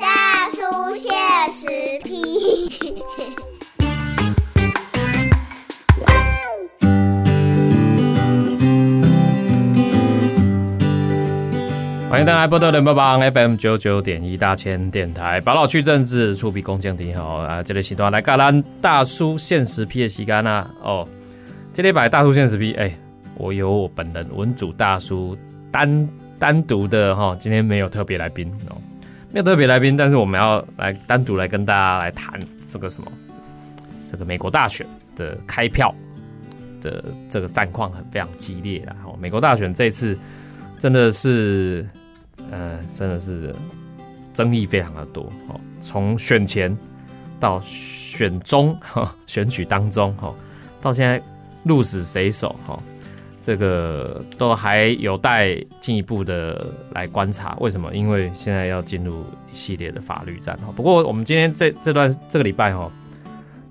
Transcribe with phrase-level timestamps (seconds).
[0.00, 1.10] 大叔现
[1.52, 1.66] 实
[2.02, 2.08] 批。
[12.08, 17.62] 欢迎大家来波特联播帮 FM 九九点一大千电台，把老去政治，出比公正挺好啊！
[17.62, 20.70] 这里时段来嘎咱大叔现实 P 的时间啊！
[20.82, 21.06] 哦，
[21.74, 22.98] 这里摆大叔现实 P，，哎，
[23.36, 25.36] 我有我本人文主大叔
[25.70, 26.08] 单
[26.38, 28.76] 单独的哈，今天没有特别来宾哦，
[29.32, 33.10] 没有特别来宾，但是我们要来单独来跟大家来谈这个什么，
[34.06, 35.94] 这个美国大选的开票
[36.80, 40.18] 的这个战况很非常激烈的哦，美国大选这次
[40.78, 41.86] 真的是。
[42.50, 43.54] 呃，真的是
[44.32, 45.60] 争议非常的多哦。
[45.80, 46.74] 从选前
[47.38, 50.32] 到选中哈，选举当中哈，
[50.80, 51.20] 到现在
[51.64, 52.80] 鹿死谁手哈，
[53.38, 57.56] 这个都还有待进一步的来观察。
[57.60, 57.94] 为什么？
[57.94, 60.72] 因为现在要进入一系列的法律战哈。
[60.74, 62.90] 不过我们今天这这段这个礼拜哈，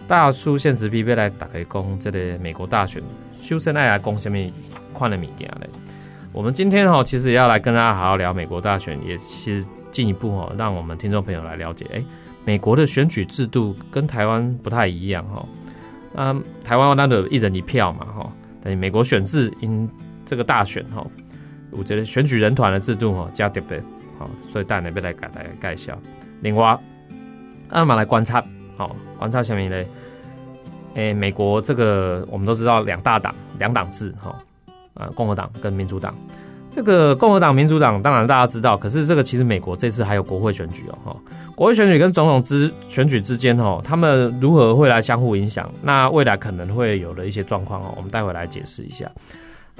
[0.08, 3.04] 大叔现实 P P 来打开攻这个美国大选，
[3.42, 4.52] 修身爱来攻下面
[4.98, 5.70] 看了物件嘞。
[6.32, 12.04] 我们今天哈，其实也要来跟大家好好聊美国大选，也是进一步哈，让我们听众朋友来了解，哎，
[12.46, 15.46] 美国的选举制度跟台湾不太一样哈。
[16.14, 18.32] 那台湾那个一人一票嘛哈，
[18.76, 19.90] 美国选制因
[20.26, 21.06] 这个大选哈，
[21.72, 23.82] 我觉得选举人团的制度哈加特别
[24.18, 25.98] 好，所以带那边来改来介绍。
[26.42, 26.78] 另外，
[27.70, 28.44] 那么来观察，
[28.76, 29.90] 好观察下面呢，
[30.96, 34.36] 哎，美国这个我们都知道两大党两党制哈。
[34.94, 36.18] 啊，共和党跟民主党，
[36.70, 41.16] 这个共和党、民主党当然大家知道，可是这个其实美国这次还有国会选举哦，哈，
[41.56, 45.72] 国会选举跟总统之选举之间哦，他们如何会来相互影响？
[45.82, 49.10] 那未来可能会有的一些状况哦，我们待会来解释一下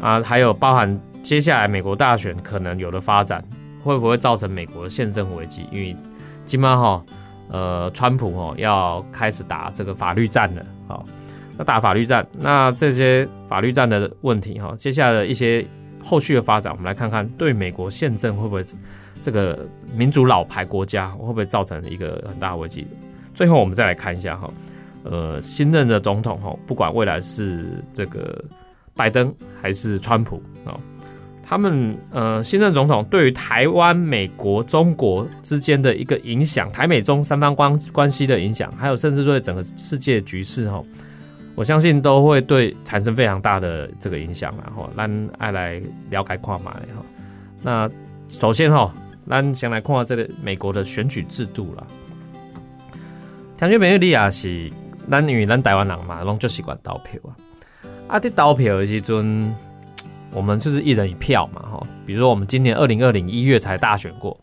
[0.02, 3.44] 啊，还有包含接下来美国大选可能有的发展，
[3.84, 5.68] 会不会造成美国的宪政危机？
[5.72, 5.96] 因为
[6.46, 7.04] 今晚哈，
[7.50, 11.06] 呃，川普哦要开始打这个法律战了，好。
[11.60, 15.66] 那打法律战，那这些法律战的问题哈，接下来的一些
[16.08, 18.64] 后续的发展，我们来看看对美国宪政会不会
[19.20, 22.88] 这个民主老牌国家会不会造成一个很大的危机？
[23.34, 24.50] 最后我们再来看一下哈，
[25.04, 28.42] 呃，新任的总统哈，不管未来是这个
[28.96, 30.80] 拜登还是川普啊，
[31.44, 40.82] 他们呃新任总统对于台湾、美国、中国之间的一个影响，台美中三方关关系的影响，还有甚至对整个世界局势哈。
[41.58, 45.82] 我相信都会对产生非常大的这个影响然后咱爱来
[46.12, 46.80] 了解跨马哈。
[47.64, 47.90] 那
[48.28, 48.94] 首先哈，
[49.28, 51.88] 咱先来看下这个美国的选举制度啦。
[53.58, 54.72] 听说美利亚是
[55.10, 57.34] 咱因为咱台湾人嘛，拢就习惯投票啊。
[58.08, 59.52] 啊，伫投票的时阵，
[60.32, 61.88] 我们就是一人一票嘛哈。
[62.06, 64.40] 比如说我们今年二零二零一月才大选过。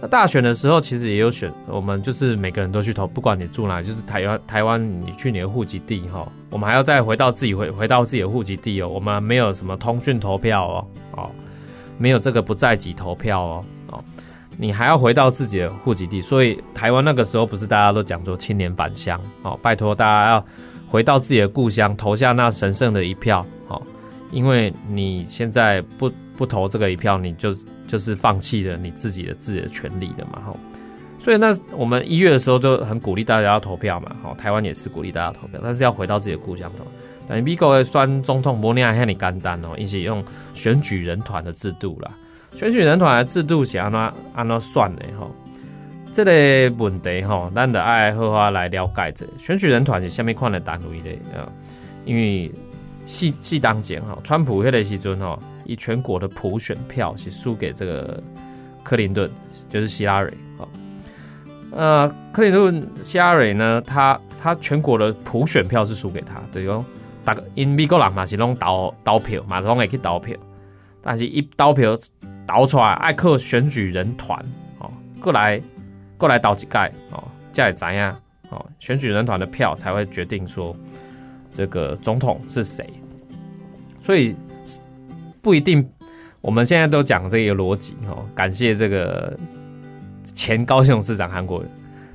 [0.00, 11.30] 那大选的时候，其实也有选，我们就是每个人都去投，不管你住哪，就是台湾台湾，你去你的户籍地哈，我们还要再回到自己回回到自己的户籍地哦，我们没有什么通讯投票哦，哦，
[11.98, 14.04] 没有这个不在籍投票哦，哦，
[14.56, 20.46] 你还要回到自己的户籍地，所以台湾那个时候不是大家都讲说青年返乡哦，拜托大家要
[20.86, 23.82] 回到自己的故乡投下那神圣的一票哦，
[24.30, 26.08] 因为你现在不
[26.38, 27.54] 不投这个一票，你就。
[27.88, 30.54] 就是放弃了你自己的自己的权利的嘛，吼，
[31.18, 36.84] 所以那我们一月的时候就很鼓励大家要投票嘛，吼，台湾也是鼓励大家投票，但是要回到自己的故乡投。
[37.26, 40.22] 但美国的选总统模拟还很简单哦，一起用
[40.52, 42.10] 选举人团的制度啦，
[42.54, 43.98] 选举人团的制度是安怎
[44.34, 45.34] 安怎算的吼？
[46.12, 51.48] 这个问题吼，咱得爱好好来了解这选举人团是下面款的单位的啊？
[52.04, 52.52] 因为
[53.06, 55.42] 细细当前哈，川普迄个时阵吼。
[55.68, 58.20] 以全国的普选票是输给这个
[58.82, 59.30] 克林顿，
[59.68, 60.64] 就是希拉蕊啊。
[61.70, 66.82] 呃，克林顿希拉蕊呢，他他全国的普选票是输给他，对哦。
[67.22, 70.34] 大因美国人嘛是拢投投票，嘛拢会去投票，
[71.02, 71.94] 但是一投票
[72.46, 74.42] 投出来，爱靠选举人团
[74.78, 74.90] 哦，
[75.20, 75.60] 过来
[76.16, 76.78] 过来投一届
[77.10, 77.22] 哦，
[77.52, 78.16] 才会知影
[78.48, 80.74] 哦，选举人团的票才会决定说
[81.52, 82.88] 这个总统是谁，
[84.00, 84.34] 所以。
[85.48, 85.88] 不一定，
[86.42, 88.22] 我们现在都讲这个逻辑哦。
[88.34, 89.34] 感谢这个
[90.22, 91.70] 前高雄市长韩国人，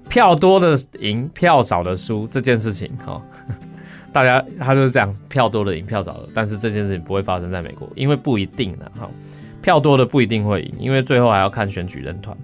[0.07, 3.19] 票多的赢，票少的输这件事情哈。
[4.13, 9.09] 大家他就是这样，票多的赢，票少的，但是这件事情不会发生在美国，因为不一定的哈。
[9.63, 12.37] 票多的不一定会赢，因为最后还要看选举人团。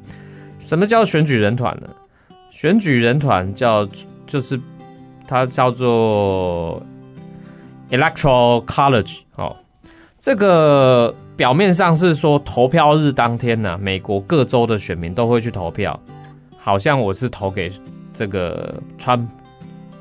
[0.58, 1.88] 什么叫选举人团呢？
[2.50, 3.88] 选举人团叫
[4.26, 4.60] 就是
[5.28, 6.82] 它叫做
[7.92, 9.56] electoral college 哦。
[10.20, 15.98] 这个表面上是说投票日当天呢、美国各州的选民都会去投票，
[16.58, 17.72] 好像我是投给
[18.14, 19.30] 这个川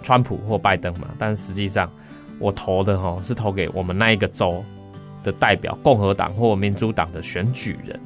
[0.03, 1.89] 川普或拜登嘛，但实际上
[2.41, 4.65] 我投的哈是投给我们那一个州
[5.23, 8.01] 的代表，共和党或民主党的选举人。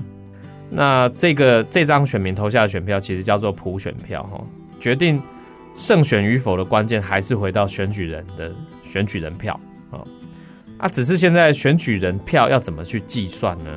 [0.68, 4.38] 那这个这张选民投下的选票其实叫做普选票哈，
[4.78, 5.20] 决定
[5.76, 8.52] 胜选与否的关键还是回到选举人的
[8.84, 9.58] 选举人票
[9.90, 10.04] 啊。
[10.82, 13.70] 啊，只是现在选举人票要怎么去计算呢？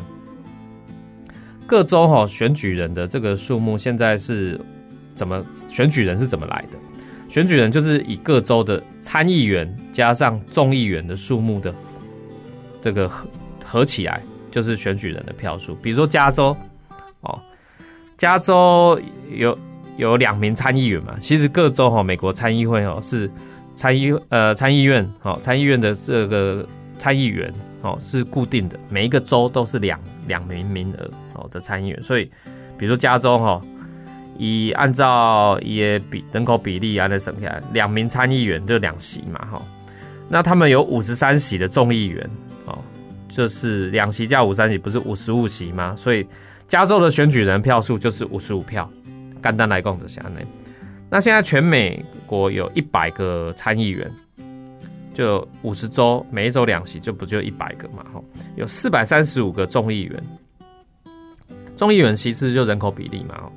[1.67, 4.59] 各州哈选举人的这个数目现在是
[5.13, 6.79] 怎么选举人是怎么来的？
[7.29, 11.73] 选举人就是以各州的参议员加上众议员的数目的
[12.81, 13.29] 这个合
[13.63, 14.19] 合起来，
[14.49, 15.75] 就是选举人的票数。
[15.75, 16.57] 比如说加州
[17.21, 17.39] 哦，
[18.17, 18.99] 加州
[19.31, 19.55] 有
[19.97, 23.29] 有两名参议员嘛，其实各州哈美国参议会哦是
[23.75, 26.67] 参议呃参议院哦参议院的这个。
[27.05, 27.53] 参议员
[27.83, 32.25] 哦是固定的，每一个州都是两两名名额哦的参议员，所以
[32.79, 33.61] 比如说加州哈，
[34.39, 39.61] 以按照也比人口比例啊那省下来，两名参议员就两席嘛哈，
[40.27, 42.27] 那他们有五十三席的众议员
[42.65, 42.79] 哦，
[43.27, 45.93] 就是两席加五三席不是五十五席吗？
[45.95, 46.25] 所以
[46.67, 48.89] 加州的选举人票数就是五十五票，
[49.39, 50.43] 干单来共的下内。
[51.07, 54.11] 那现在全美国有一百个参议员。
[55.15, 58.05] 就五十州，每一州两席，就不就一百个嘛？
[58.13, 58.21] 哈，
[58.57, 60.23] 有四百三十五个众议员，
[61.77, 63.49] 众议员其实就人口比例嘛。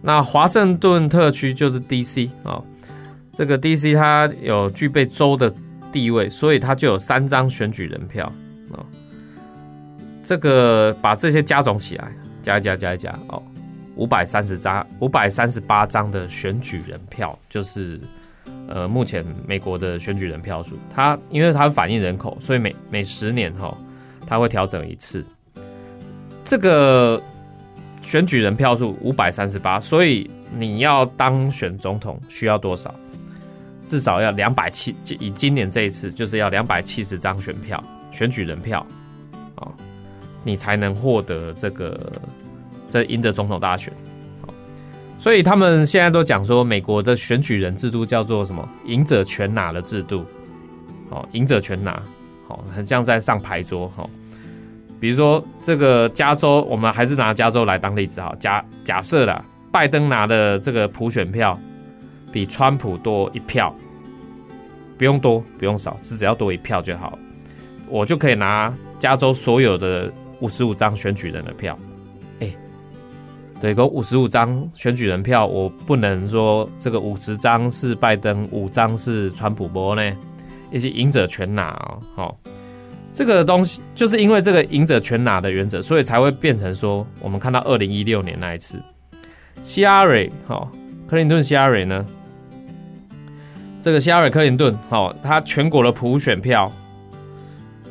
[0.00, 2.30] 那华盛顿特区就是 D.C.
[2.44, 2.62] 啊，
[3.32, 3.92] 这个 D.C.
[3.94, 5.52] 它有具备州的
[5.90, 8.32] 地位，所以它就有三张选举人票
[8.70, 8.78] 啊。
[10.22, 13.42] 这个把这些加总起来，加一加加一加哦，
[13.96, 18.00] 五百三十张，五百三十八张的选举人票就是。
[18.68, 23.76] 呃，目前美国的选举人票数，它因为它反映人口，所以每每十年哈，
[24.26, 25.24] 它会调整一次。
[26.44, 27.20] 这个
[28.00, 32.94] 选举人票数五百三十八，所以你要当选总统需要多少？
[33.86, 38.86] 至少要两百七，以今年这一次就是要两百七十张选票，选举人票
[39.54, 39.72] 啊，
[40.44, 42.12] 你才能获得这个
[42.90, 43.90] 这赢得总统大选。
[45.18, 50.24] 所以他们现在都讲说，美国的选举人制度叫做什么“赢者全拿”的制度，
[51.10, 52.00] 哦，赢者全拿，
[52.46, 54.08] 好，很像在上牌桌，哈。
[55.00, 58.34] 比如说这个加州，我们还是拿加州来当例子，哈。
[58.38, 61.58] 假假设啦，拜登拿的这个普选票
[62.32, 63.74] 比川普多一票，
[64.96, 67.18] 不用多，不用少，是只要多一票就好，
[67.88, 71.76] 我就可以拿加州所有的五十五张选举人的票。
[73.60, 80.16] 对，共五十五张选举人票，我不能说这个五十张是拜登，五张是川普波呢，
[80.70, 81.98] 以及赢者全拿哦。
[82.14, 82.38] 好，
[83.12, 88.80] 这个东西就是因为这个赢者全拿的原则，所以才会变成说，我们看到二零一六年那一次，
[89.64, 90.70] 希拉蕊，哈，
[91.08, 92.06] 克林顿希拉蕊呢，
[93.80, 96.70] 这个希拉蕊克林顿，好，他全国的普选票，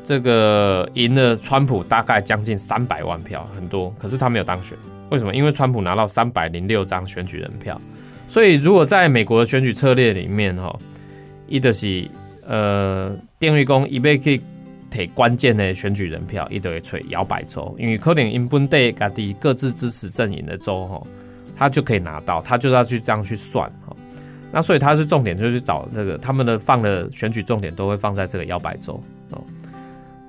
[0.01, 4.77] 这个赢了川普大概将近三百万票，很多，可是他没有当选。
[5.09, 5.33] 为什么？
[5.33, 7.79] 因为川普拿到三百零六张选举人票，
[8.27, 10.77] 所以如果在美国的选举策略里面，哈，
[11.47, 12.09] 伊德是
[12.45, 14.41] 呃，电力工一被可以
[14.89, 21.01] 提关键的选举人票，伊德会吹摇摆州，因为可能因本地各地各自支持阵营的州，哈，
[21.55, 23.95] 他就可以拿到，他就要去这样去算，哈，
[24.51, 29.01] 那所以他是重点，就去找这个他们的放的选举重点都会放在这个摇摆州，
[29.31, 29.43] 哦。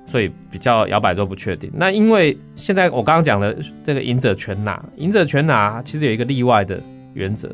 [0.09, 1.71] 所以比较摇摆州不确定。
[1.75, 6.81] 那因为现在我刚刚讲的这个赢者全拿，赢者全拿其实有一个例外的
[7.13, 7.47] 原则，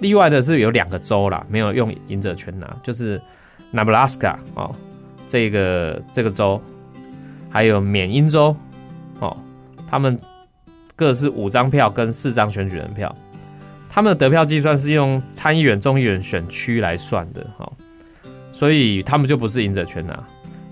[0.00, 3.20] 例外的是有两个州啦，没有用赢者全拿，就是
[3.72, 4.74] Nebraska 哦，
[5.28, 6.60] 这个这个州，
[7.48, 8.56] 还有缅因州
[9.20, 9.36] 哦，
[9.86, 10.18] 他们
[10.96, 13.14] 各是五张票跟四张选举人票，
[13.88, 17.72] 他们的得票计算是用参议员、众议员选区来算的哈，
[18.52, 20.20] 所以他们就不是赢者全拿。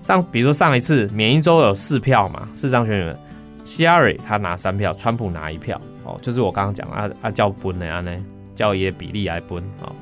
[0.01, 3.17] 上，比如说上一次缅因州有四票嘛，四张选举人，
[3.63, 8.11] 希拉里他拿三票，川普拿一票，哦，就是我刚刚讲啊啊叫分的啊呢，
[8.55, 9.93] 叫伊比例来分，哦，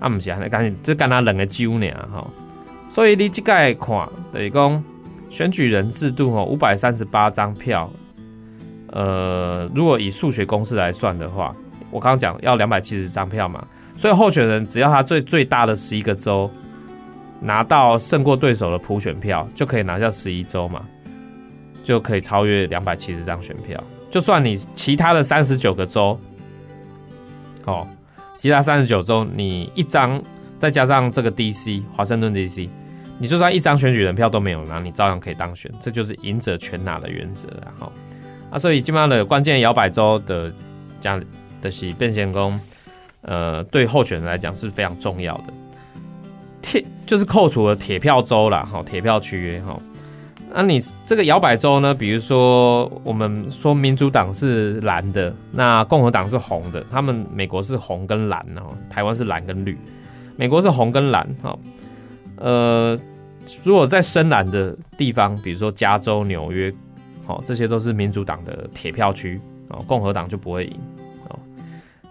[0.00, 2.26] 啊不是啊，赶紧这跟他两个州呢，哈，
[2.90, 4.84] 所以你这个看等于讲
[5.30, 7.90] 选举人制度哦，五百三十八张票，
[8.88, 11.56] 呃，如果以数学公式来算的话，
[11.90, 16.50] 我刚刚讲要两百七十张票嘛，所以候选人只要他最最大的十一个州。
[17.42, 20.84] 拿到胜过对手的普选票，就可以拿下十一州嘛，
[21.82, 23.82] 就可以超越两百七十张选票。
[24.10, 26.18] 就算你其他的三十九个州，
[27.64, 27.88] 哦，
[28.36, 30.22] 其他三十九州你一张，
[30.58, 31.82] 再加上这个 D.C.
[31.96, 32.68] 华盛顿 D.C.，
[33.18, 37.90] 你就算一张选举人票都没有拿，你照样可以当选，这就是赢者全拿的原则然后
[38.50, 40.52] 啊，所以基本上的关键摇摆州的
[41.00, 41.22] 这样
[41.60, 42.60] 的是变线工，
[43.22, 45.44] 呃，对候选人来讲是非常重要的。
[46.60, 49.78] 天就是扣除了铁票州啦，哈，铁票区哈。
[50.54, 51.94] 那你这个摇摆州呢？
[51.94, 56.84] 比如说，我们说民主党是蓝的，那共和党是红的。
[56.90, 59.78] 他们美国是红跟蓝哦，台湾是蓝跟绿。
[60.36, 61.58] 美国是红跟蓝哈。
[62.36, 62.98] 呃，
[63.62, 66.70] 如果在深蓝的地方，比如说加州、纽约，
[67.24, 70.78] 好，这些都是民主党的铁票区哦，共和党就不会赢
[71.30, 71.38] 哦。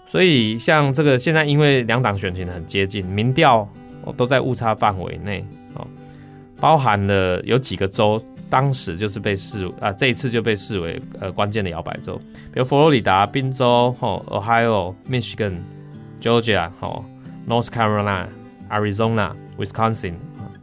[0.08, 3.70] 所以像这个现在，因为两党选情很接近，民调
[4.16, 5.86] 都在误差范围内哦，
[6.60, 8.24] 包含了有几个州。
[8.50, 12.18] 当时就是被视啊，这一次就被视为呃关键的摇摆州，
[12.52, 15.54] 比如佛罗里达、宾州、吼 Ohio、Michigan、
[16.20, 17.06] Georgia、吼
[17.48, 18.28] North Carolina、
[18.70, 20.16] Arizona、Wisconsin、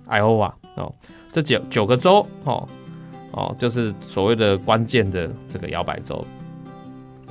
[0.06, 0.94] Iowa 哦，
[1.32, 2.68] 这九九个州哦
[3.32, 6.22] 哦，就是所谓的关键的这个摇摆州。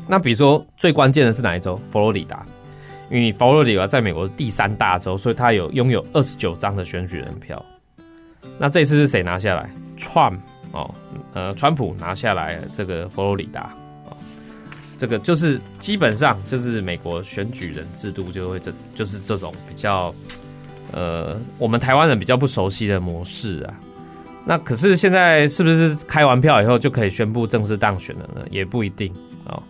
[0.08, 1.80] 那比如说最关键的是哪一州？
[1.92, 2.44] 佛罗里达，
[3.10, 7.64] 因为佛罗里达在美国是第三大州，所以它有拥有二十九张的选举人票。
[8.60, 10.38] 那这次是谁拿下来？Trump
[10.72, 10.94] 哦，
[11.34, 13.62] 呃，川普拿下来这个佛罗里达
[14.08, 14.12] 啊，
[14.96, 20.14] 这个就是基本上就是美国选举人制度就会这就是这种比较
[20.92, 23.74] 呃，我们台湾人比较不熟悉的模式啊。
[24.46, 28.42] 那可是现在是不是开完票以后就可以宣布正式当选了呢？
[28.50, 29.14] 也不一定
[29.46, 29.62] 啊，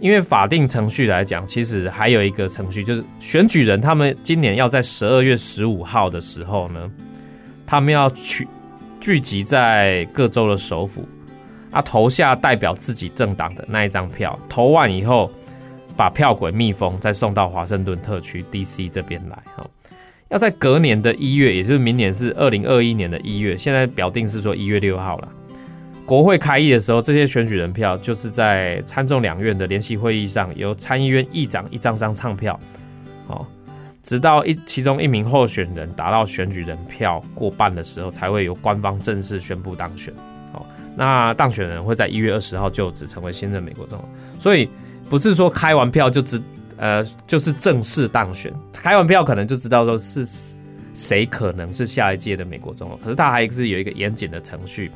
[0.00, 6.90] 因为法定程序来讲，其实还有一个程序，就是选举人他们今年要在十二月十五号的时候呢。
[7.68, 8.46] 他们要去
[9.00, 11.04] 聚集在各州的首府，
[11.72, 15.28] 啊，投下代表自己政党的那一张票，投完以后，
[15.96, 18.88] 把票轨密封，再送到华盛顿特区 D.C.
[18.88, 19.36] 这边来。
[19.56, 19.68] 哈，
[20.28, 25.28] 要在隔年的一月，也就是明年是二零二一年的一月，现在表定是说一月六号了。
[26.06, 32.58] 国会开议的时候，这些选举人票就是在参众两院的联席会议上，由参议院议长一张张唱票，
[33.26, 33.46] 好。
[34.04, 40.14] 直到一其中一名候选人达到选举人票过半的时候，才会由官方正式宣布当选。
[40.52, 44.08] 好，那当选人会在一月二十号就职，成为新任美国总统。
[44.38, 44.70] 所以
[45.10, 46.40] 不是说开完票就知，
[46.76, 48.52] 呃，就是正式当选。
[48.72, 50.24] 开完票可能就知道说是
[50.94, 52.96] 谁可能是下一届的美国总统。
[53.02, 54.92] 可是他还是有一个严谨的程序，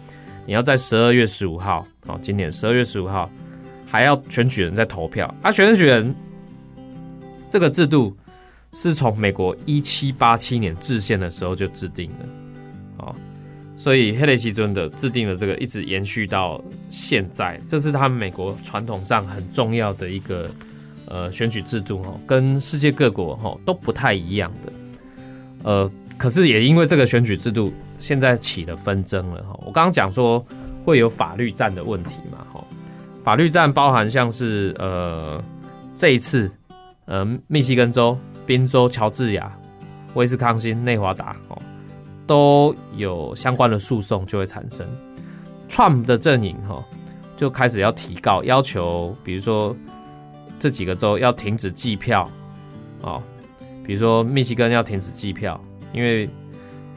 [0.47, 3.31] 你要在十二月十五号，哦，今年十二月十五号
[3.87, 5.33] 还要选举人在投票。
[5.43, 6.15] 啊，选举人
[7.49, 8.17] 这个制度。
[8.73, 13.13] 是从美国一七八七年制宪的时候就制定的，哦，
[13.77, 20.49] 所以黑雷奇尊的制定了这个，一直延续到现在，这是他们美国传统上很重要的一个
[21.07, 24.73] 呃选举制度哈，跟世界各国哈都不太一样的，
[25.65, 30.45] 呃，可是也因为这个选举制度现在起了纷争了哈，我刚刚讲说
[30.85, 32.63] 会有法律战的问题嘛哈，
[33.25, 35.43] 法律战包含像是呃
[35.97, 36.53] 这一次
[37.07, 38.15] 呃密西根州。
[38.47, 39.57] 宾州、乔治亚、
[40.15, 41.63] 威斯康星、内华达哦，
[42.27, 44.85] 都有相关的诉讼就会产生。
[45.69, 46.85] Trump 的阵营哈
[47.37, 49.77] 就开始要提告，要求比如说
[50.59, 52.29] 这几个州要停止计票
[53.03, 53.23] 哦，
[53.87, 55.63] 比如说密西根要停止计票，
[55.93, 56.29] 因为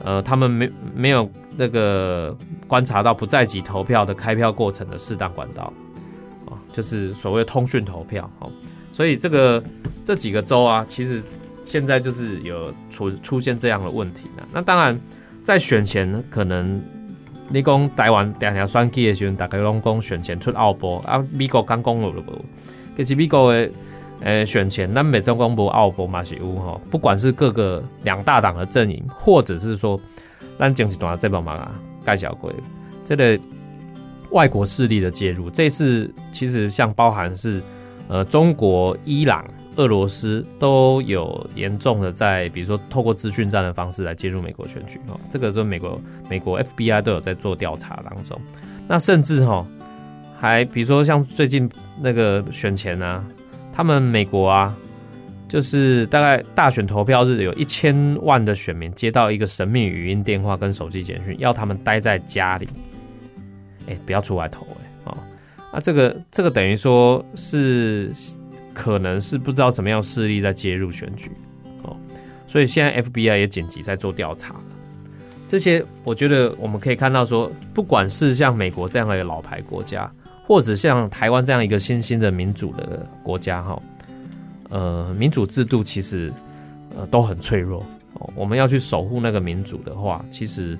[0.04, 2.36] 呃他们没没有那个
[2.68, 5.72] 观察到不在籍投票的开票过程的适当管道
[6.46, 8.52] 啊，就是所谓通讯投票哦，
[8.92, 9.64] 所以这个
[10.04, 11.22] 这几个州啊，其实。
[11.66, 14.46] 现在就是有出出现这样的问题了。
[14.52, 15.00] 那当然，
[15.46, 16.84] 在选前可能
[17.48, 22.34] 你讲台湾两条选举的时候，大概拢讲选前出澳波啊，美国刚公布了不？
[22.98, 23.72] 其实美国的
[24.24, 30.00] 呃选前，咱美中公布奥波嘛是有哈，不管是各个两大党的阵营，或者是说
[30.58, 31.72] 咱经济段这帮忙啊
[32.04, 32.52] 盖小鬼，
[33.06, 33.40] 这个
[34.32, 37.62] 外国势力的介入，这次其实像包含是
[38.08, 39.46] 呃中国、伊朗。
[39.76, 46.00] 俄罗斯都有严重的在，比如说透过资讯战的方式来介入美国选举哈，这个就美国
[46.30, 48.40] 美国 FBI 都有在做调查当中。
[48.88, 49.66] 那甚至哈，
[50.38, 51.68] 还比如说像最近
[52.00, 53.26] 那个选前啊，
[53.74, 54.74] 他们美国啊，
[55.50, 62.70] 就是大概大选投票日有一千万的选民接到一个神秘语音电话跟手机简讯，要他们待在家里，
[63.88, 65.18] 哎，不要出来投哎哦，
[65.74, 68.14] 那这个这个等于说是。
[68.76, 71.30] 可能是不知道什么样势力在介入选举，
[71.84, 71.96] 哦，
[72.48, 74.56] 所以现在 FBI 也紧急在做调查。
[75.48, 80.12] 这些我觉得我们可以看到，说不管是像美国这样的老牌国家，
[80.54, 83.82] 或者像台湾这样一个新兴的民主的国家，哈，
[84.70, 86.32] 呃，民主制度其实
[86.96, 87.84] 呃都很脆弱，
[88.36, 90.78] 我们要去守护那个民主的话，其实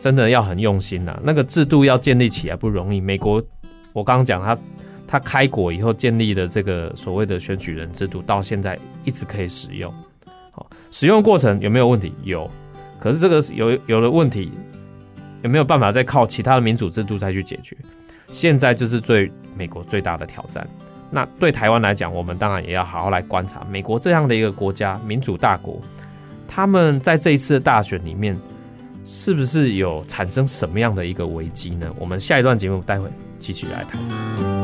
[0.00, 1.16] 真的要很用心呐。
[1.22, 3.00] 那个制度要建立起来不容易。
[3.00, 3.40] 美国，
[3.92, 4.58] 我刚刚讲他
[5.06, 9.94] 他开国以后建立的这个所谓的选举人制度，到现在一直可以使用。
[10.50, 12.12] 好，使用过程有没有问题？
[12.24, 12.50] 有。
[12.98, 14.50] 可是这个有有了问题，
[15.44, 17.76] 有没有办法再靠其他的民主制度再去解决？
[18.32, 20.66] 现在就是对美国最大的挑战。
[21.08, 25.80] 那对台湾来讲，我们当然也要好好来观察美国这样的一个国家，民主大国，
[26.48, 28.36] 他们在这一次的大选里面，
[29.04, 31.94] 是不是有产生什么样的一个危机呢？
[31.98, 33.08] 我们下一段节目待会
[33.38, 34.61] 继续来谈。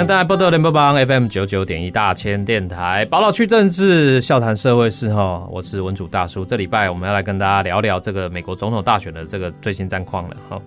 [0.00, 6.42] 欢迎大家波多联播帮 FM 九九点一大千电台，宝老区政治笑谈社会事哈，我是文主大叔。
[6.42, 10.62] 这礼拜我们要来跟大家聊聊这个美国总统大选的这个最新战况了哈。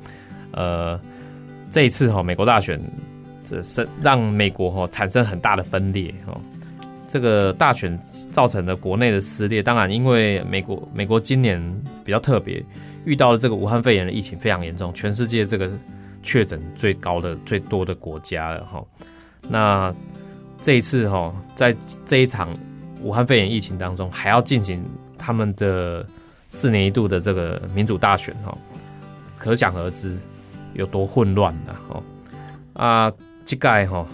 [0.52, 1.00] 呃，
[1.72, 2.80] 这一次哈，美国大选
[3.44, 6.40] 这是让美国哈产生很大的分裂哈。
[7.08, 8.00] 这个大选
[8.32, 11.60] 造成的国内的撕裂，当然因为美国美国今年
[12.06, 12.64] 比较特别，
[13.04, 15.68] 遇到了这个武汉肺炎的疫情非常严重，全世界这个
[16.22, 18.86] 确诊最高的最多的国家了哈。
[19.48, 19.94] 那
[20.62, 22.50] 这一次哈，在这一场
[23.02, 24.84] 武汉肺炎疫情当中，还要进行
[25.18, 26.06] 他们的
[26.50, 28.58] 四年一度的这个民主大选哈，
[29.38, 30.18] 可想而知
[30.74, 32.04] 有多混乱了哈。
[32.74, 33.12] 啊，
[33.46, 34.08] 这个哈，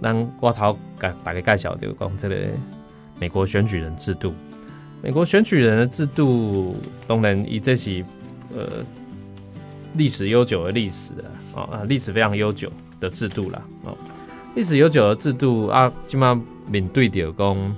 [0.00, 2.36] 让我头打打个介绍，就讲这个
[3.18, 4.34] 美国选举人制度。
[5.02, 6.74] 美国选举人的制度，
[7.06, 8.02] 当然以这起
[8.56, 8.82] 呃
[9.94, 11.12] 历史悠久的历史
[11.54, 12.72] 啊啊，历史非常悠久
[13.04, 13.92] 的制度了啊。
[14.54, 17.76] 历史悠久的制度啊，起码面对着讲，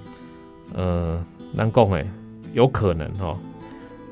[0.74, 2.06] 呃，难讲诶，
[2.52, 3.34] 有可能哈，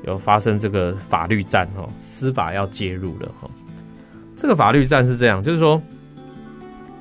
[0.03, 3.47] 有发生这个法律战哈，司法要介入了哈。
[4.35, 5.79] 这个法律战是这样，就是说，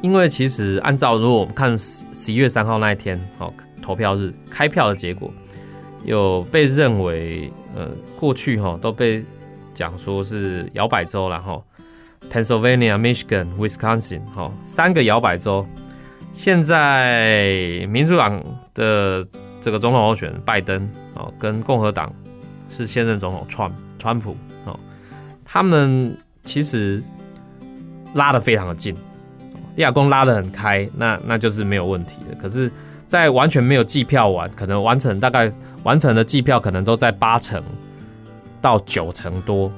[0.03, 5.33] 因为其实按照如果我们看十十一月三号那一天哦，投票日开票的结果，
[6.05, 7.89] 有被认为呃
[8.21, 9.25] 过去哈都被
[9.73, 11.65] 讲说是摇摆州然后。
[12.35, 15.65] Pennsylvania、Michigan、Wisconsin，哈，三个摇摆州，
[16.33, 18.43] 现在民主党
[18.75, 19.25] 的
[19.63, 22.13] 这个总统候选人拜登，哦，跟共和党
[22.69, 24.77] 是现任总统川川普，哦，
[25.45, 27.01] 他们其实
[28.15, 28.97] 拉的非常的近，
[29.77, 32.35] 亚公拉的很开，那那就是没有问题的。
[32.35, 32.69] 可是，
[33.07, 35.49] 在完全没有计票完，可能完成大概
[35.85, 37.63] 完成的计票，可能都在八成
[38.61, 39.71] 到九成多，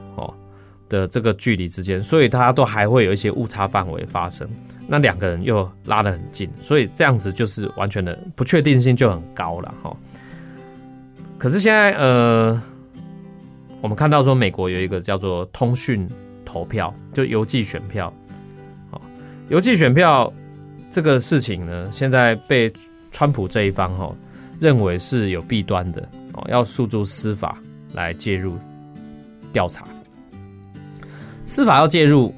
[0.89, 4.49] 的这个距离之间，所以它都还会有一些误差范围发生。
[4.87, 9.97] 那两个人又拉得很近，所以这样子就是完全的不确定性就很高了哈。
[11.37, 12.63] 可是现在呃，
[13.81, 16.09] 我们看到说美国有一个叫做通讯
[16.45, 18.13] 投票，就邮寄选票。
[18.91, 19.03] 好，
[19.49, 20.33] 邮寄选票
[20.89, 22.73] 这个事情呢，现在被
[23.11, 24.15] 川普这一方哈
[24.61, 27.59] 认为是有弊端的哦，要诉诸司法
[27.93, 28.57] 来介入
[29.53, 29.85] 调查。
[31.47, 32.35] 司法要介入，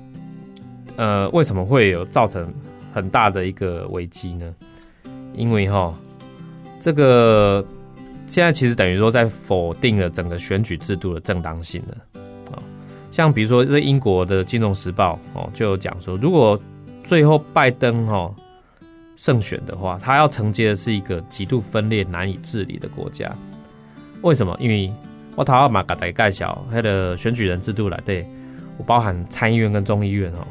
[0.97, 2.53] 呃，为什么会有造成
[2.93, 4.55] 很大的一个危机呢？
[5.35, 5.95] 因为哈，
[6.79, 7.65] 这个
[8.27, 12.21] 现在其实等于说在否定了整个选举制度的正当性了
[12.53, 12.63] 啊。
[13.11, 16.61] 像比如说这英国的《金融时报》哦，就有讲说，如果
[17.03, 18.31] 最后拜登哈
[19.17, 23.35] 胜选的话，他要承接的是一个极度分裂、难以治理的国家。
[24.21, 24.55] 为什么？
[24.61, 24.93] 因为
[25.35, 28.29] 我头要马格大介绍他的选举人制度来对。
[28.85, 30.47] 包含参议院跟众议院哦，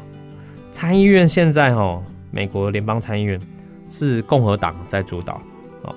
[0.71, 3.39] 参议院现在哦，美国联邦参议院
[3.87, 5.41] 是共和党在主导
[5.83, 5.95] 哦，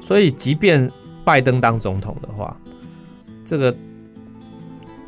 [0.00, 0.90] 所以即便
[1.24, 2.56] 拜登当总统的话，
[3.44, 3.74] 这个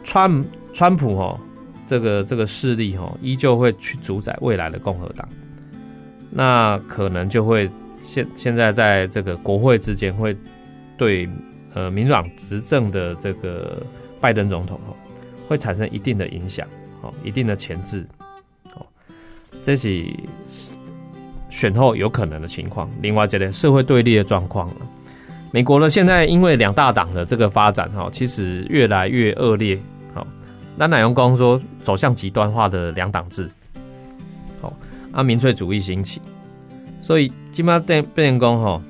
[0.04, 1.40] 川川普哦，
[1.86, 5.28] 这个这个势力哦，依旧会去主宰未来的共和党，
[6.30, 7.68] 那可能就会
[8.00, 10.36] 现现在在这个国会之间会
[10.96, 11.28] 对
[11.74, 13.82] 呃民主党执政的这个
[14.20, 14.94] 拜登总统哦。
[15.48, 16.68] 会产生一定的影响，
[17.00, 18.06] 哦，一定的前置，
[18.74, 18.86] 哦，
[19.62, 20.04] 这是
[21.48, 22.88] 选后有可能的情况。
[23.00, 24.70] 另外，这类社会对立的状况
[25.50, 29.80] 美国呢，现在因为两大党的这个发展，哈，其实越来越恶劣，
[30.12, 30.26] 好，
[30.76, 33.50] 那奶油公说走向极端化的两党制，
[34.60, 34.70] 好，
[35.10, 36.20] 啊，民粹主义兴起，
[37.00, 38.82] 所以基本上变变工哈，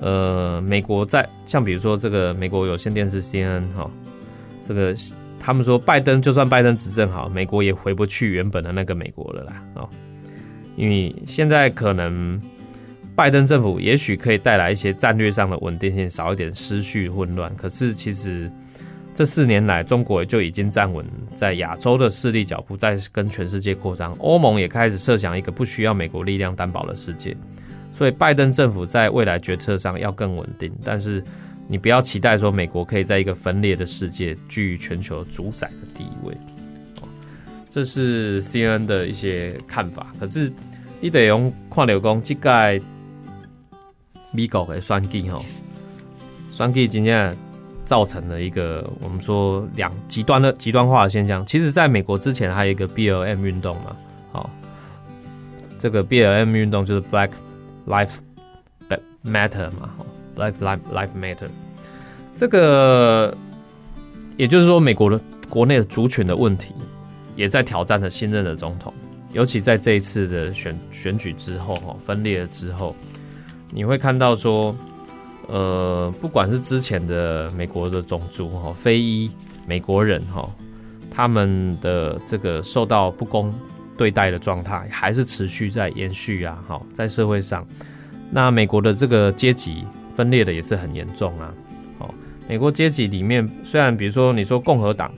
[0.00, 3.90] 呃，美国在像比如说这个美国有线电视 CNN 哈，
[4.60, 4.94] 这个。
[5.44, 9.62] 他们说，拜登就算拜登执政好，美国也回不去原本的那个美国了啦。
[9.74, 9.86] 哦，
[10.74, 12.40] 因为现在可能
[13.14, 17.54] 拜登政府也许可以带来一些战略上的稳定性，少一点失序混乱。
[17.56, 18.50] 可是其实
[19.12, 21.04] 这四年来，中国就已经站稳
[21.34, 24.16] 在亚洲的势力脚步，在跟全世界扩张。
[24.20, 27.36] 欧盟也开始设想一个不需要美国力量担保的世界。
[27.92, 31.22] 所以拜登政府在未来决策上要更稳定，但是
[31.66, 36.36] 你不要期待说美国可以在一个分裂的世界居于全球主宰的地位。
[37.68, 40.06] 这是 C N 的一些看法。
[40.20, 40.52] 可是
[41.00, 42.80] 你得用矿流工这个
[44.30, 45.44] 美国的选举吼，
[46.52, 47.36] 选举今天
[47.84, 51.44] 造成了一个我们说两极端的极端化的现象。
[51.44, 53.96] 其实，在美国之前还有一个 B L M 运动嘛，
[54.32, 54.50] 好，
[55.78, 57.30] 这个 B L M 运动就是 Black。
[57.86, 58.20] Life
[59.22, 59.90] matter 嘛
[60.36, 61.48] ，Life life life matter。
[62.36, 63.36] 这个
[64.36, 66.74] 也就是说，美国的国内的族群的问题，
[67.36, 68.92] 也在挑战着新任的总统。
[69.32, 72.94] 尤其在这一次的选选举之后，哈，分裂了之后，
[73.70, 74.76] 你会看到说，
[75.48, 79.30] 呃，不管是之前的美国的种族哈，非裔
[79.66, 80.50] 美国人哈，
[81.10, 83.52] 他们的这个受到不公。
[83.96, 87.64] 对待的状态还是持续在延续啊，好，在社会上，
[88.28, 91.52] 那美国的这个阶级分裂的也是很严重啊，
[91.98, 92.14] 哦，
[92.48, 95.12] 美国阶级里面虽然比如说你说共和党，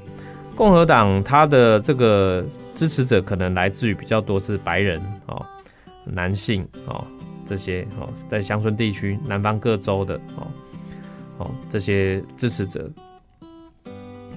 [0.54, 5.44] 共和党它的这个支持者可能来自于比较多是白人哦，
[6.04, 7.04] 男性哦
[7.44, 10.46] 这些哦，在乡村地区南方各州的哦
[11.38, 12.90] 哦这些支持者。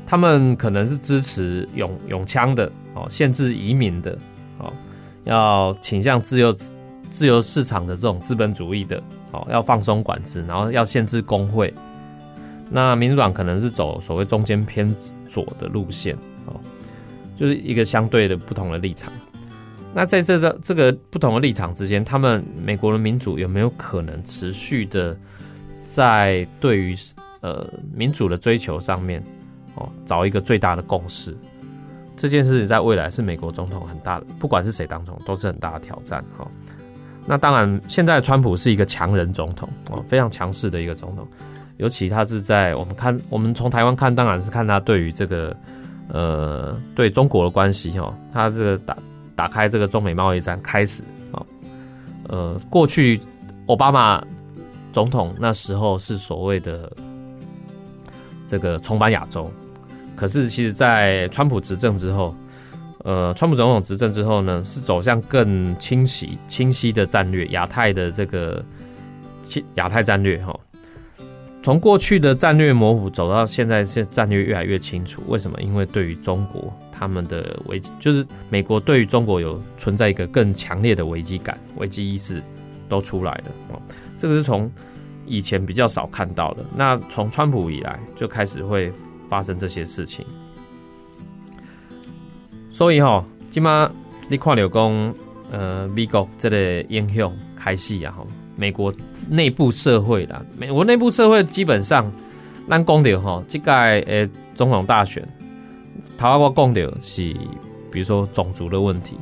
[0.05, 4.17] 他们可能是支持永永枪的哦，限制移民的
[4.57, 4.73] 哦，
[5.23, 6.51] 要倾向自由
[7.11, 11.73] 自由市场的这种资本主义的哦，要放松管制，然后要限制工会。
[12.69, 14.95] 那民主党可能是走所谓中间偏
[15.27, 16.15] 左的路线
[16.45, 16.59] 哦，
[17.35, 19.11] 就是一个相对的不同的立场。
[19.93, 25.17] 那在这个这个不同的立场之间，他们美国的民主有没有可能持续的
[25.87, 26.95] 在对于
[27.41, 29.23] 呃民主的追求上面？
[29.75, 31.37] 哦，找一个最大的共识，
[32.17, 36.25] 这件事情在未来是美国总统很大的，不管是谁当中都是很大的挑战。
[36.37, 36.45] 哈，
[37.29, 41.27] 那当然，现在川普是一个强人总统哦，非常强势的一个总统，
[41.77, 45.55] 尤其他是在我们看，我们从台湾看，当然是看他对于这个
[46.07, 48.97] 呃对中国的关系哈，他这个打
[49.35, 51.45] 打开这个中美贸易战开始啊，
[52.29, 53.21] 呃，过去
[53.67, 54.25] 奥巴马
[54.91, 56.91] 总统那时候是所谓的。
[58.47, 59.47] 这个重返亚洲，
[60.15, 62.33] 可是其实，在川普执政之后，
[63.03, 68.63] 呃，川普总统执政之后呢，是走向更清晰、清晰的战略，亚太的这个
[69.75, 70.57] 亚太战略哈。
[71.61, 75.21] 从过去的战略模糊走到现在，是战略越来越清楚。
[75.27, 75.61] 为什么？
[75.61, 82.41] 因为对于中国，他们的危机就是美国对于中国有存在一个更强烈的危机感、危机意识
[82.87, 83.81] 都出来了哦。
[84.17, 84.71] 这个是从。
[85.31, 88.91] 以前比较少看到的，那从川普以来就开始会
[89.27, 90.25] 发生这些事情。
[92.69, 93.91] 所以哈，今嘛
[94.27, 95.13] 你看了讲，
[95.51, 98.93] 呃，美国这个影响开始啊，哈，美国
[99.27, 102.11] 内部社会啦，美国内部社会基本上，
[102.69, 105.27] 咱讲到哈，这个诶总统大选，
[106.17, 107.33] 他我讲到是，
[107.91, 109.17] 比如说种族的问题，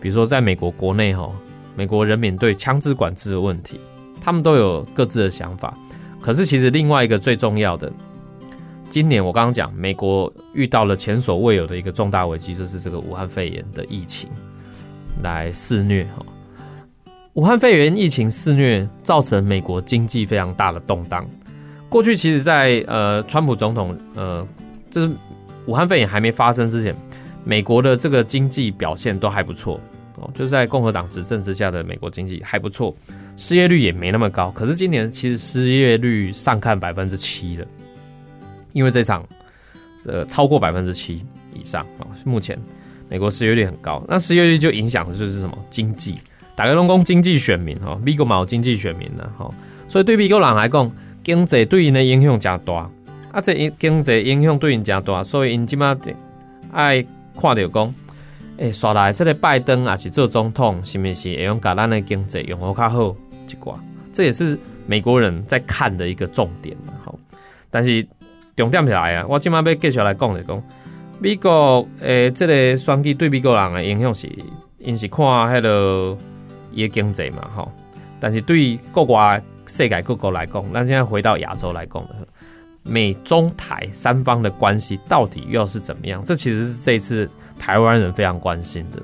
[0.00, 1.34] 比如说在美国国内吼，
[1.74, 3.80] 美国人民对枪支管制的问题。
[4.20, 5.76] 他们都有各自的想法，
[6.18, 7.92] 可是其实另外一个最重要的，
[8.90, 14.30] 今年我刚刚讲，美国遇到了前所未有的一个重大危机，就是这个武汉肺炎的疫情
[15.22, 16.24] 来肆虐哈。
[17.32, 21.28] 武汉肺炎疫情肆虐，造成美国经济非常大的动荡。
[21.88, 24.46] 过去其实，在呃川普总统呃，
[24.90, 25.12] 就是
[25.66, 26.94] 武汉肺炎还没发生之前，
[27.44, 29.80] 美国的这个经济表现都还不错
[30.16, 32.94] 哦，就是在共和党执政之下的美国经济还不错。
[33.36, 37.66] 失业率也没那么高，可是今年其实失业率上看百分之七了，
[38.74, 39.26] 因为这场
[40.04, 42.58] 呃超过百分之七以上啊，目前
[43.08, 45.56] 美国失业率很高，那失业率就影响的就是什么？
[45.70, 46.16] 经济，
[46.54, 49.50] 打开龙宫经济选民哈，美国冇经济选民呢哈，
[49.88, 52.90] 所以对美国人来讲，经济对因的影响加大，
[53.32, 55.96] 啊这经济影响对因加大，所以因即马
[56.70, 57.02] 爱
[57.40, 57.94] 看到讲。
[58.56, 63.16] 诶，说来这个拜登也是做总统，是不是会用把咱的经济用好较好
[63.48, 63.74] 一寡？
[64.12, 64.56] 这也是
[64.86, 67.18] 美国人在看的一个重点好，
[67.68, 68.06] 但是
[68.56, 70.62] 重点起来啊，我今晚要继续来讲一讲
[71.18, 74.28] 美国诶，这个选举对美国人的影响是，
[74.78, 76.16] 因是看迄个
[76.72, 77.70] 伊经济嘛，吼。
[78.20, 82.02] 但是对国外世界各国来讲，咱现在回到亚洲来讲
[82.82, 86.22] 美中台三方的关系到底又是怎么样？
[86.24, 89.00] 这其实是这一次台湾人非常关心的。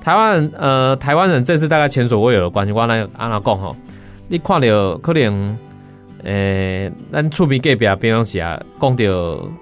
[0.00, 2.72] 台湾呃，台湾人这次大概前所未有的关系。
[2.72, 3.76] 我来安那讲吼，
[4.28, 5.58] 你看到可能
[6.24, 9.04] 诶，咱厝边隔壁平常时啊，讲到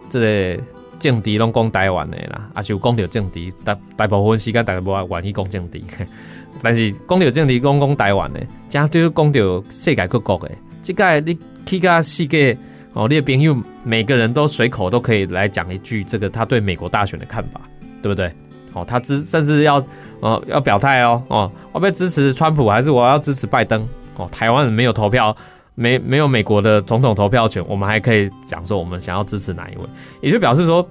[0.09, 0.63] 这个
[0.99, 5.81] 政治拢讲台湾的啦，啊，就讲到政治，大大部分时间大家无愿意讲政治，
[6.63, 10.51] 但是讲到政治，讲讲台湾的，加对讲到世界各国的，
[10.83, 12.57] 即个你去到世界
[12.93, 17.61] 哦，你的朋友每个人都随口都可以来讲一句这个他对美国大选的看法，
[18.03, 18.33] 对不对？
[18.73, 19.83] 哦，他支甚至要
[20.21, 23.87] 哦要表态哦哦，我要支持川普还是我要支持拜登？
[24.17, 25.35] 哦，台湾人没有投票，
[25.79, 29.83] 没没有美国的总统投票权，我们还可以讲说我们想要支持哪一位，
[30.21, 30.85] 也就表示说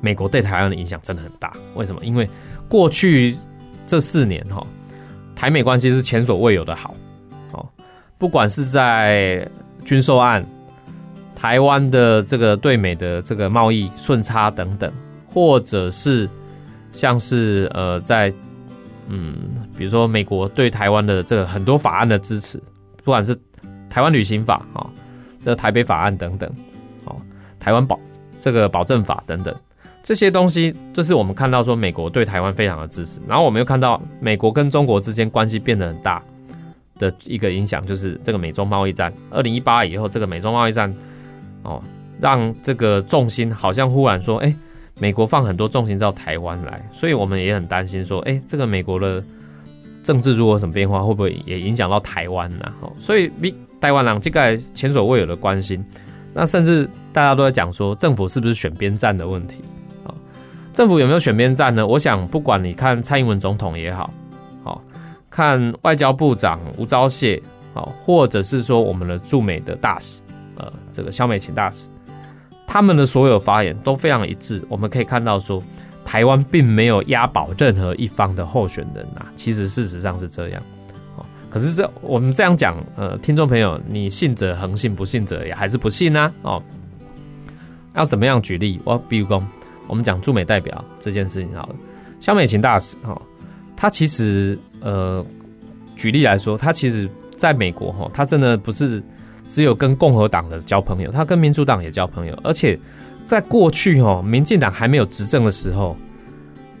[0.00, 1.52] 美国对台湾的影响真的很大。
[1.76, 2.04] 为什么？
[2.04, 2.28] 因为
[2.68, 3.36] 过去
[3.86, 4.66] 这四年哈，
[5.36, 6.92] 台美关系是前所未有的好
[7.52, 7.64] 哦，
[8.18, 9.48] 不管是在
[9.84, 10.44] 军售案、
[11.36, 14.92] 台湾的这个对美的这个贸易顺差等等，
[15.24, 16.28] 或者是
[16.90, 18.34] 像是呃，在
[19.06, 19.36] 嗯，
[19.76, 22.60] 比如说美国对台湾的这个很多法案的支持，
[23.04, 23.36] 不管是
[23.94, 24.84] 台湾旅行法啊，
[25.40, 26.50] 这台北法案等等，
[27.04, 27.14] 哦，
[27.60, 27.96] 台湾保
[28.40, 29.54] 这个保证法等等，
[30.02, 36.20] 这些东西就是我们看到说美国对台湾非常的支持，然后我们又看到美国跟中国之间关系变得很大
[36.98, 39.12] 的一个影响，就是这个美中贸易战。
[39.30, 40.92] 二零一八以后，这个美中贸易战
[41.62, 41.80] 哦，
[42.20, 44.52] 让这个重心好像忽然说，哎。
[45.00, 49.20] 美国放很多重心到台湾来，所以我们也很担心说，哎，这个美国的
[50.04, 52.72] 政治如果有什么变化，会不会也影响到台湾呢？
[53.00, 55.84] 所以比台湾人这个前所未有的关心，
[56.32, 59.58] 那甚至大家都在讲说，政府是不是选边站的问题？
[60.06, 60.14] 啊，
[60.72, 61.86] 政府有没有选边站呢？
[61.86, 64.12] 我想，不管你看蔡英文总统也好，
[64.62, 64.82] 好
[65.30, 67.40] 看外交部长吴钊燮，
[67.72, 70.22] 好，或者是说我们的驻美的大使，
[70.56, 71.88] 呃，这个肖美琴大使。
[72.66, 75.62] 他们的所有发言都非常一致，我们可以看到说，
[76.04, 80.62] 台湾并没有押宝任何一方的候选人啊，其实事实上是这样。
[81.16, 86.32] 哦，可是这我们这样讲，呃，听众朋友，你信者恒信，不信者也还是不信呢。
[86.42, 86.62] 哦，
[87.94, 88.80] 要怎么样举例？
[88.84, 89.42] 我比如说，
[89.86, 91.74] 我们讲驻美代表这件事情好了，
[92.20, 93.20] 肖美琴大使，哈，
[93.76, 95.24] 他其实呃，
[95.96, 99.02] 举例来说，他其实在美国，哈，他真的不是。
[99.46, 102.78] 只有跟共和党的交朋友，他跟民主党也交朋友，而且
[103.26, 105.96] 在过去哦，民进党还没有执政的时候，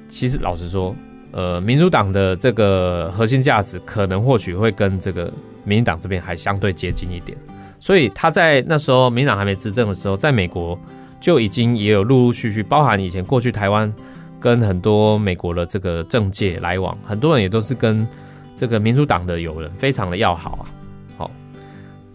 [0.08, 0.94] 其实老实说，
[1.32, 5.32] 呃，民主党的这个核心价值可能或许会跟这个
[5.64, 7.36] 民进党这边还相对接近一点，
[7.80, 10.78] 所以他在那时候民党还没执政的时候，在美国
[11.20, 13.92] 就已经也有陆陆续续，包含以前过去台湾
[14.38, 18.06] 跟很多美国的这个政界来往，很多人也都是跟
[18.54, 20.64] 这个民主党的友人非常的要好啊。
[21.16, 21.30] 好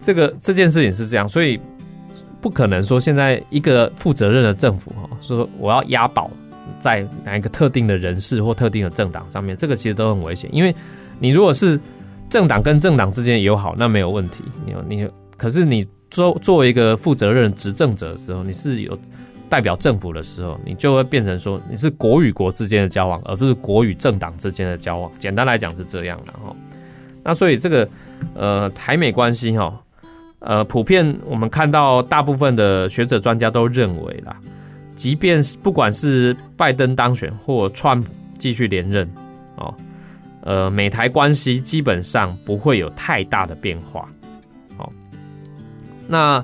[0.00, 1.60] 这个这件事情是这样，所以
[2.40, 6.30] 不可能说现在一个负责任的政府哈，说我要押宝
[6.78, 10.48] 在哪一个特定的人士或特定的政党上面，这个其实都很危险。
[10.52, 10.74] 因为
[11.18, 11.78] 你如果是
[12.30, 14.42] 政党跟政党之间友好，那没有问题。
[14.64, 18.98] 你你可是你作作为一个负责任执政者的时候，你是有
[19.48, 25.12] 代表政府的时候，你就会变成说你是国与国之间的交往，而不是国与政党之间的交往。
[25.18, 26.56] 简单来讲是这样的哈。
[27.22, 27.86] 那所以这个
[28.34, 29.78] 呃台美关系哈。
[30.40, 34.34] 呃，普遍我们看到大部分的学者专家都认为啦，
[34.94, 38.02] 即便是不管是拜登当选或川
[38.38, 39.06] 继续连任，
[39.56, 39.74] 哦，
[40.40, 44.08] 呃，美台关系基本上不会有太大的变化。
[44.78, 44.90] 好，
[46.08, 46.42] 那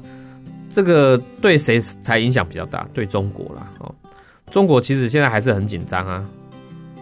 [0.68, 2.86] 这个对谁才影响比较大？
[2.92, 3.94] 对中国啦，哦，
[4.50, 6.22] 中国其实现在还是很紧张啊，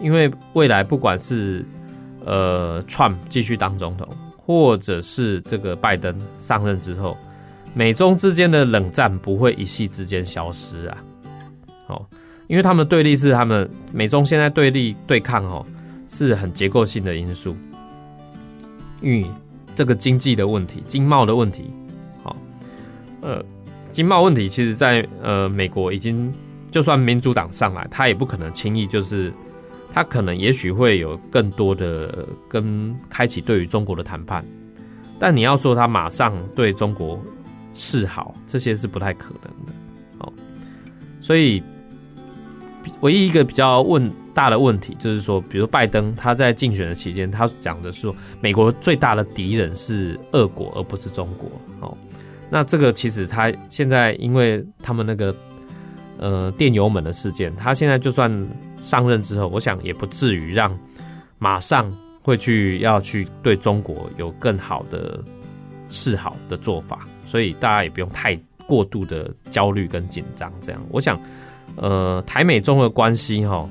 [0.01, 1.65] 因为未来不管是
[2.23, 4.07] 呃川继续当总统。
[4.45, 7.17] 或者是这个拜登上任之后，
[7.73, 10.97] 美中之间的冷战不会一夕之间消失啊！
[11.87, 12.05] 哦，
[12.47, 15.65] 因为他们对立是他们美中现在对立对抗哦，
[16.07, 17.55] 是很结构性的因素，
[19.01, 19.25] 因为
[19.73, 21.71] 这个经济的问题、经贸的问题，
[22.23, 22.35] 好，
[23.21, 23.43] 呃，
[23.91, 26.31] 经贸问题其实，在呃美国已经
[26.69, 29.33] 就算民主党上来，他也不可能轻易就是。
[29.95, 34.45] 他可能也许会有更多的跟开启对于中国的谈判，
[35.17, 37.17] 但你要说他马上对中国
[37.71, 39.73] 示好，这些是不太可能的
[40.17, 40.33] 哦。
[41.21, 41.63] 所以，
[42.99, 51.49] 唯一一个比较问大的问题就是说，比如拜登他在竞选的期间，他讲的说美国最大的敌人是俄国，而不是中国。
[51.79, 51.97] 哦，
[52.49, 55.33] 那这个其实他现在因为他们那个
[56.17, 58.29] 呃电油门的事件，他现在就算。
[58.85, 60.77] 上任之后，我想也不至于让
[61.39, 65.19] 马上会去要去对中国有更好的
[65.89, 70.53] 示好的做法，所以大家也不用太过度的焦虑跟紧张。
[70.61, 71.19] 这样，我想，
[71.77, 73.67] 呃，台美中的关系哈，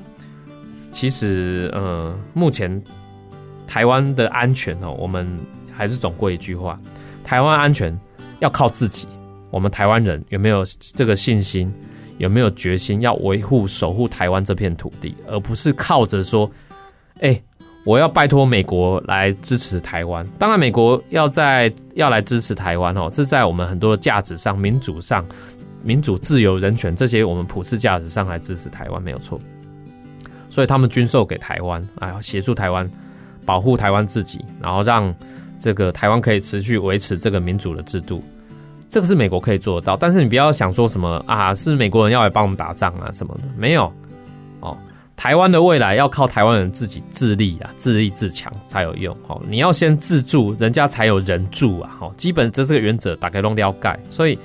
[0.91, 2.83] 其实呃，目前
[3.65, 5.25] 台湾的安全哦，我们
[5.71, 6.77] 还是总归一句话，
[7.23, 7.97] 台湾安全
[8.41, 9.07] 要靠自己。
[9.49, 11.73] 我们台湾人有没有这个信心？
[12.17, 16.49] 有没有决心要维护、守护台湾这片土地，而不是靠着说，
[17.21, 17.41] 哎，
[17.83, 20.25] 我要拜托美国来支持台湾。
[20.39, 25.25] 当然，美国要在要来支持台湾哦，这在我们很多的价值上、民主上、
[25.83, 29.39] 民主、自由、人权这些我们普世价值上来支持台湾没有错。
[30.49, 32.89] 所以他们军售给台湾，哎，协助台湾
[33.45, 35.13] 保护台湾自己，然后让
[35.59, 38.23] 这个台湾可以持续维持这个民主的制度。
[38.95, 43.91] 这个是美国可以做得到，但是你不要想说什么啊，是美国人要来帮我们打仗啊什么的，没有
[44.61, 44.77] 哦。
[45.17, 49.41] 台湾的未来要靠台湾人自己自立啊，自立自强才有用哦。
[49.49, 51.97] 你要先自助，人家才有人助啊。
[51.99, 53.99] 哦，基本这是个原则，打开弄掉盖。
[54.09, 54.39] 所以，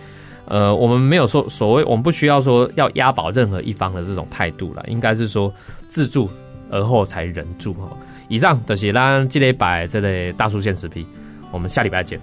[0.47, 5.55] 呃，我们没有说所谓，我们不需要说要押宝任何一方的这种态度了，应该是说
[5.89, 6.29] 自助
[6.73, 7.97] 而后才人助哦。
[8.27, 11.07] 以上的是咱这里摆这类大叔现实批，
[11.53, 12.21] 我们下礼拜见。